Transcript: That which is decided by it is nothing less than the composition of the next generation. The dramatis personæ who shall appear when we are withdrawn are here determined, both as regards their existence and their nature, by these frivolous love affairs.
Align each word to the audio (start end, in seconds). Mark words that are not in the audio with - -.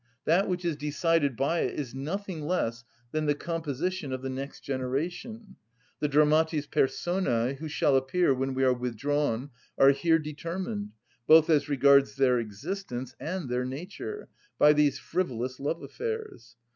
That 0.25 0.47
which 0.49 0.65
is 0.65 0.75
decided 0.75 1.35
by 1.37 1.59
it 1.59 1.79
is 1.79 1.93
nothing 1.93 2.41
less 2.41 2.83
than 3.11 3.27
the 3.27 3.35
composition 3.35 4.11
of 4.11 4.23
the 4.23 4.31
next 4.31 4.61
generation. 4.61 5.57
The 5.99 6.07
dramatis 6.07 6.65
personæ 6.65 7.57
who 7.57 7.67
shall 7.67 7.95
appear 7.95 8.33
when 8.33 8.55
we 8.55 8.63
are 8.63 8.73
withdrawn 8.73 9.51
are 9.77 9.91
here 9.91 10.17
determined, 10.17 10.93
both 11.27 11.51
as 11.51 11.69
regards 11.69 12.15
their 12.15 12.39
existence 12.39 13.15
and 13.19 13.47
their 13.47 13.63
nature, 13.63 14.27
by 14.57 14.73
these 14.73 14.97
frivolous 14.97 15.59
love 15.59 15.83
affairs. 15.83 16.55